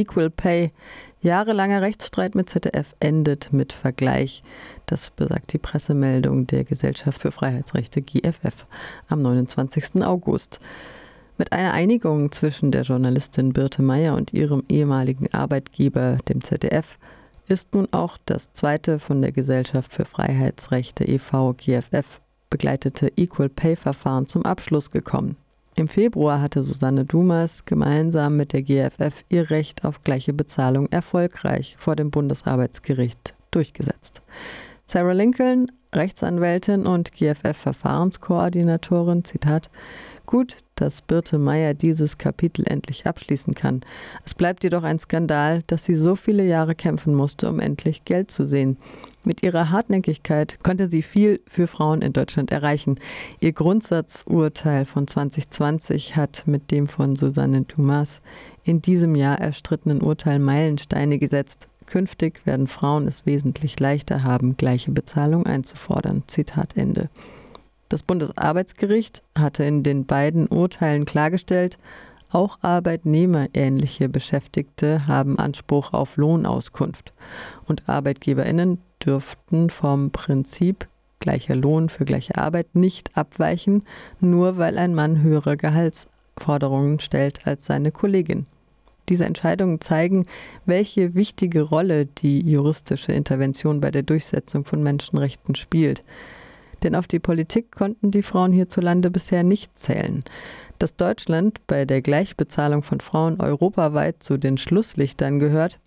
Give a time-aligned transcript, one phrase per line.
[0.00, 0.72] Equal Pay.
[1.20, 4.42] Jahrelanger Rechtsstreit mit ZDF endet mit Vergleich.
[4.86, 8.64] Das besagt die Pressemeldung der Gesellschaft für Freiheitsrechte GFF
[9.08, 10.02] am 29.
[10.02, 10.58] August.
[11.36, 16.98] Mit einer Einigung zwischen der Journalistin Birte Meyer und ihrem ehemaligen Arbeitgeber, dem ZDF,
[17.46, 21.52] ist nun auch das zweite von der Gesellschaft für Freiheitsrechte e.V.
[21.52, 25.36] GFF begleitete Equal Pay Verfahren zum Abschluss gekommen.
[25.76, 31.76] Im Februar hatte Susanne Dumas gemeinsam mit der GFF ihr Recht auf gleiche Bezahlung erfolgreich
[31.78, 34.22] vor dem Bundesarbeitsgericht durchgesetzt.
[34.86, 39.70] Sarah Lincoln, Rechtsanwältin und GFF-Verfahrenskoordinatorin, Zitat,
[40.30, 43.80] Gut, dass Birte Meyer dieses Kapitel endlich abschließen kann.
[44.24, 48.30] Es bleibt jedoch ein Skandal, dass sie so viele Jahre kämpfen musste, um endlich Geld
[48.30, 48.76] zu sehen.
[49.24, 53.00] Mit ihrer Hartnäckigkeit konnte sie viel für Frauen in Deutschland erreichen.
[53.40, 58.22] Ihr Grundsatzurteil von 2020 hat mit dem von Susanne Dumas
[58.62, 61.66] in diesem Jahr erstrittenen Urteil Meilensteine gesetzt.
[61.86, 66.22] Künftig werden Frauen es wesentlich leichter haben, gleiche Bezahlung einzufordern.
[66.28, 67.10] Zitat Ende.
[67.90, 71.76] Das Bundesarbeitsgericht hatte in den beiden Urteilen klargestellt,
[72.30, 77.12] auch arbeitnehmerähnliche Beschäftigte haben Anspruch auf Lohnauskunft
[77.66, 80.86] und Arbeitgeberinnen dürften vom Prinzip
[81.18, 83.82] gleicher Lohn für gleiche Arbeit nicht abweichen,
[84.20, 88.44] nur weil ein Mann höhere Gehaltsforderungen stellt als seine Kollegin.
[89.08, 90.26] Diese Entscheidungen zeigen,
[90.64, 96.04] welche wichtige Rolle die juristische Intervention bei der Durchsetzung von Menschenrechten spielt.
[96.82, 100.24] Denn auf die Politik konnten die Frauen hierzulande bisher nicht zählen.
[100.78, 105.78] Dass Deutschland bei der Gleichbezahlung von Frauen europaweit zu den Schlusslichtern gehört,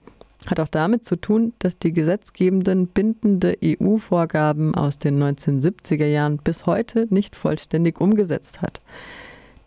[0.46, 6.66] hat auch damit zu tun, dass die Gesetzgebenden bindende EU-Vorgaben aus den 1970er Jahren bis
[6.66, 8.82] heute nicht vollständig umgesetzt hat.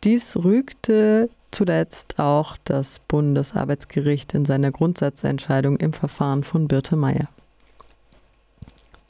[0.04, 7.28] Dies rügte zuletzt auch das Bundesarbeitsgericht in seiner Grundsatzentscheidung im Verfahren von Birte Meyer.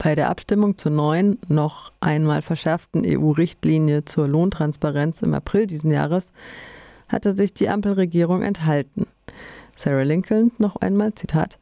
[0.07, 6.31] Bei der Abstimmung zur neuen, noch einmal verschärften EU-Richtlinie zur Lohntransparenz im April diesen Jahres
[7.09, 9.05] hatte sich die Ampelregierung enthalten.
[9.75, 11.59] Sarah Lincoln noch einmal, Zitat,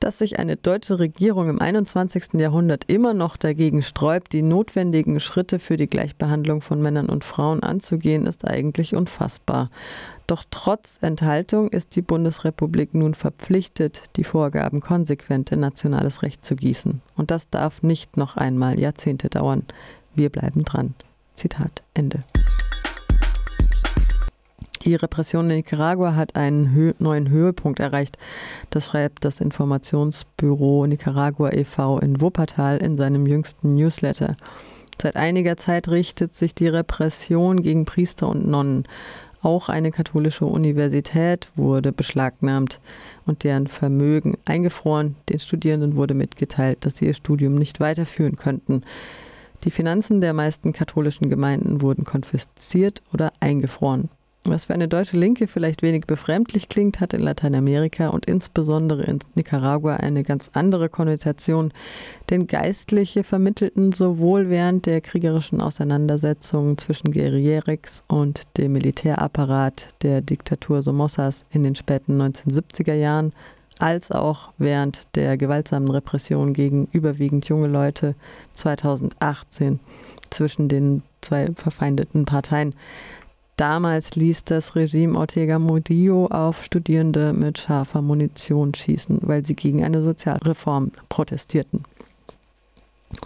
[0.00, 2.34] dass sich eine deutsche Regierung im 21.
[2.34, 7.62] Jahrhundert immer noch dagegen sträubt, die notwendigen Schritte für die Gleichbehandlung von Männern und Frauen
[7.62, 9.70] anzugehen, ist eigentlich unfassbar.
[10.26, 16.56] Doch trotz Enthaltung ist die Bundesrepublik nun verpflichtet, die Vorgaben konsequent in nationales Recht zu
[16.56, 17.00] gießen.
[17.16, 19.64] Und das darf nicht noch einmal Jahrzehnte dauern.
[20.14, 20.94] Wir bleiben dran.
[21.34, 22.24] Zitat Ende.
[24.86, 28.18] Die Repression in Nicaragua hat einen Hö neuen Höhepunkt erreicht.
[28.70, 31.98] Das schreibt das Informationsbüro Nicaragua e.V.
[31.98, 34.36] in Wuppertal in seinem jüngsten Newsletter.
[35.02, 38.84] Seit einiger Zeit richtet sich die Repression gegen Priester und Nonnen.
[39.42, 42.78] Auch eine katholische Universität wurde beschlagnahmt
[43.26, 45.16] und deren Vermögen eingefroren.
[45.28, 48.82] Den Studierenden wurde mitgeteilt, dass sie ihr Studium nicht weiterführen könnten.
[49.64, 54.10] Die Finanzen der meisten katholischen Gemeinden wurden konfisziert oder eingefroren.
[54.48, 59.18] Was für eine deutsche Linke vielleicht wenig befremdlich klingt, hat in Lateinamerika und insbesondere in
[59.34, 61.72] Nicaragua eine ganz andere Konnotation.
[62.30, 70.82] Denn Geistliche vermittelten sowohl während der kriegerischen Auseinandersetzungen zwischen Guerilleros und dem Militärapparat der Diktatur
[70.82, 73.32] Somozas in den späten 1970er Jahren
[73.80, 78.14] als auch während der gewaltsamen Repression gegen überwiegend junge Leute
[78.54, 79.80] 2018
[80.30, 82.74] zwischen den zwei verfeindeten Parteien
[83.56, 89.82] Damals ließ das Regime Ortega Murillo auf Studierende mit scharfer Munition schießen, weil sie gegen
[89.82, 91.84] eine Sozialreform protestierten.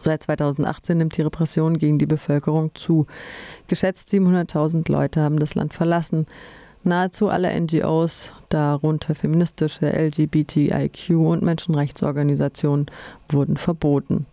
[0.02, 3.06] Seit 2018 nimmt die Repression gegen die Bevölkerung zu.
[3.66, 6.26] Geschätzt 700.000 Leute haben das Land verlassen.
[6.84, 12.86] Nahezu alle NGOs, darunter feministische LGBTIQ und Menschenrechtsorganisationen,
[13.28, 14.26] wurden verboten.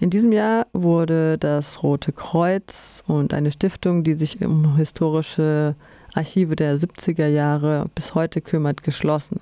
[0.00, 5.76] In diesem Jahr wurde das Rote Kreuz und eine Stiftung, die sich um historische
[6.14, 9.40] Archive der 70er Jahre bis heute kümmert, geschlossen.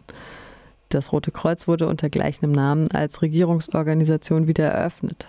[0.91, 5.27] Das Rote Kreuz wurde unter gleichem Namen als Regierungsorganisation wieder eröffnet.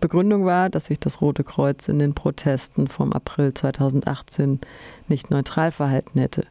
[0.00, 4.60] Begründung war, dass sich das Rote Kreuz in den Protesten vom April 2018
[5.08, 6.42] nicht neutral verhalten hätte.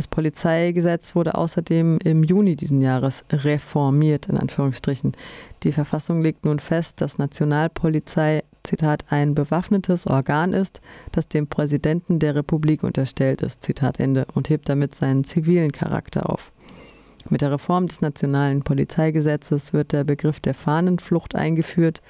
[0.00, 5.12] Das Polizeigesetz wurde außerdem im Juni diesen Jahres reformiert, in Anführungsstrichen.
[5.62, 10.80] Die Verfassung legt nun fest, dass Nationalpolizei, Zitat, ein bewaffnetes Organ ist,
[11.12, 16.30] das dem Präsidenten der Republik unterstellt ist, Zitat Ende, und hebt damit seinen zivilen Charakter
[16.30, 16.50] auf.
[17.28, 22.00] Mit der Reform des nationalen Polizeigesetzes wird der Begriff der Fahnenflucht eingeführt,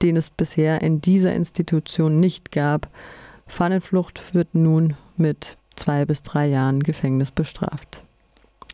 [0.00, 2.88] den es bisher in dieser Institution nicht gab.
[3.46, 8.02] Fahnenflucht wird nun mit zwei bis drei Jahren Gefängnis bestraft.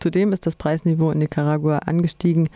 [0.00, 2.49] Zudem ist das Preisniveau in Nicaragua angestiegen.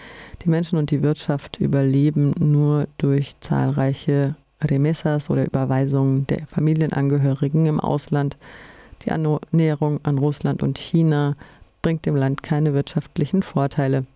[0.43, 7.79] Die Menschen und die Wirtschaft überleben nur durch zahlreiche Remessas oder Überweisungen der Familienangehörigen im
[7.79, 8.37] Ausland.
[9.03, 11.37] Die Annäherung an Russland und China
[11.83, 14.07] bringt dem Land keine wirtschaftlichen Vorteile.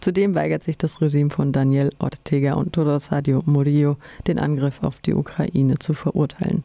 [0.00, 3.96] Zudem weigert sich das Regime von Daniel Ortega und Rosario Murillo,
[4.26, 6.64] den Angriff auf die Ukraine zu verurteilen.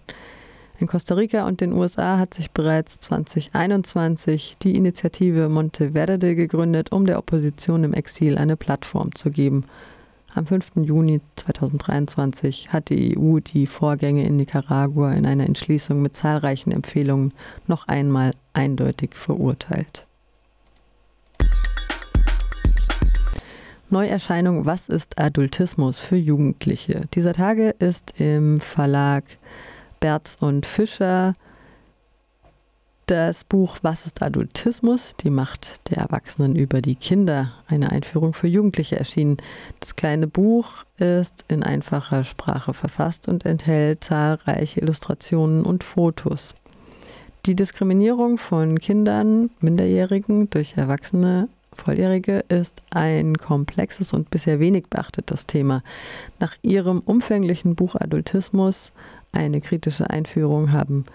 [0.77, 7.05] In Costa Rica und den USA hat sich bereits 2021 die Initiative Monteverde gegründet, um
[7.05, 9.63] der Opposition im Exil eine Plattform zu geben.
[10.33, 10.71] Am 5.
[10.83, 17.33] Juni 2023 hat die EU die Vorgänge in Nicaragua in einer Entschließung mit zahlreichen Empfehlungen
[17.67, 20.05] noch einmal eindeutig verurteilt.
[23.89, 27.03] Neuerscheinung Was ist Adultismus für Jugendliche?
[27.13, 29.23] Dieser Tage ist im Verlag
[29.99, 31.33] Berz und Fischer
[33.07, 35.15] das Buch Was ist Adultismus?
[35.19, 39.37] Die Macht der Erwachsenen über die Kinder, eine Einführung für Jugendliche erschienen.
[39.79, 46.55] Das kleine Buch ist in einfacher Sprache verfasst und enthält zahlreiche Illustrationen und Fotos.
[47.45, 55.45] Die Diskriminierung von Kindern, Minderjährigen durch Erwachsene Volljährige ist ein komplexes und bisher wenig beachtetes
[55.45, 55.83] Thema.
[56.39, 58.91] Nach ihrem umfänglichen Buch Adultismus
[59.35, 61.05] eine kritische Einführung haben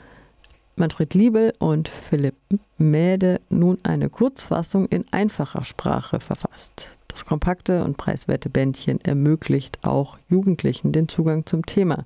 [0.77, 2.37] Manfred Liebel und Philipp
[2.79, 6.89] Mäde nun eine Kurzfassung in einfacher Sprache verfasst.
[7.09, 12.05] Das kompakte und preiswerte Bändchen ermöglicht auch Jugendlichen den Zugang zum Thema.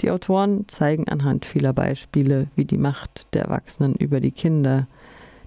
[0.00, 4.86] Die Autoren zeigen anhand vieler Beispiele, wie die Macht der Erwachsenen über die Kinder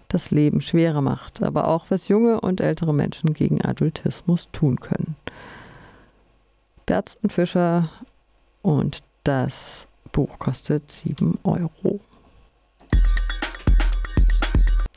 [0.08, 5.16] das Leben schwerer macht, aber auch was junge und ältere Menschen gegen Adultismus tun können.
[6.86, 7.90] Berz und Fischer
[8.62, 12.00] und das Buch kostet 7 Euro.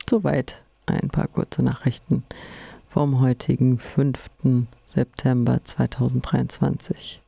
[0.09, 2.23] Soweit ein paar kurze Nachrichten
[2.87, 4.29] vom heutigen 5.
[4.85, 7.21] September 2023.